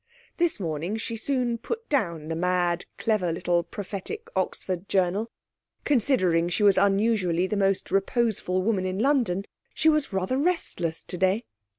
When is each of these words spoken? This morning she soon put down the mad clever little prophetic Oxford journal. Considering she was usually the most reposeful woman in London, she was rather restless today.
This 0.37 0.59
morning 0.59 0.97
she 0.97 1.15
soon 1.15 1.59
put 1.59 1.87
down 1.87 2.27
the 2.27 2.35
mad 2.35 2.85
clever 2.97 3.31
little 3.31 3.61
prophetic 3.61 4.29
Oxford 4.35 4.89
journal. 4.89 5.29
Considering 5.85 6.49
she 6.49 6.63
was 6.63 6.77
usually 6.95 7.45
the 7.45 7.55
most 7.55 7.91
reposeful 7.91 8.63
woman 8.63 8.87
in 8.87 8.97
London, 8.97 9.45
she 9.75 9.89
was 9.89 10.11
rather 10.11 10.39
restless 10.39 11.03
today. 11.03 11.43